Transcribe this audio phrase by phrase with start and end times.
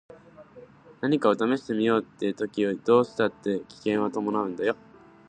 [1.01, 4.75] 何かを試してみようって時どうしたって危険は伴うんだよ。